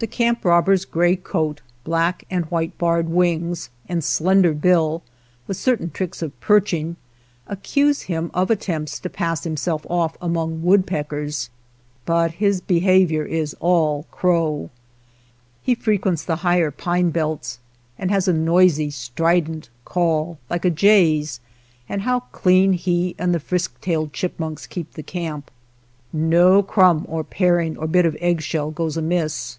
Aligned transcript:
The 0.00 0.06
Camp 0.06 0.44
Robber's 0.44 0.84
gray 0.84 1.16
coat, 1.16 1.60
black 1.82 2.22
and 2.30 2.44
white 2.52 2.78
barred 2.78 3.08
wings, 3.08 3.68
and 3.88 4.04
slender 4.04 4.52
bill, 4.54 5.02
with 5.48 5.56
certain 5.56 5.90
tricks 5.90 6.22
of 6.22 6.38
perching, 6.38 6.94
accuse 7.48 8.02
him 8.02 8.30
of 8.32 8.48
attempts 8.48 9.00
to 9.00 9.10
pass 9.10 9.42
himself 9.42 9.84
off 9.90 10.16
among 10.22 10.62
woodpeckers; 10.62 11.50
but 12.06 12.34
his 12.34 12.60
behavior 12.60 13.24
is 13.24 13.56
all 13.58 14.04
crow. 14.12 14.70
He 15.64 15.74
frequents 15.74 16.22
the 16.22 16.36
higher 16.46 16.70
pine 16.70 17.10
belts, 17.10 17.58
and 17.98 18.08
has 18.12 18.28
a 18.28 18.32
noisy 18.32 18.90
strident 18.90 19.68
call 19.84 20.38
like 20.48 20.64
a 20.64 20.70
jay's, 20.70 21.40
and 21.88 22.02
how 22.02 22.20
clean 22.30 22.74
he 22.74 23.16
and 23.18 23.34
the 23.34 23.40
frisk 23.40 23.80
tailed 23.80 24.12
chipmunks 24.12 24.68
keep 24.68 24.92
the 24.92 25.02
camp! 25.02 25.50
No 26.12 26.62
crumb 26.62 27.04
or 27.08 27.24
paring 27.24 27.76
or 27.76 27.88
bit 27.88 28.06
of 28.06 28.16
eggshell 28.20 28.70
goes 28.70 28.96
amiss. 28.96 29.58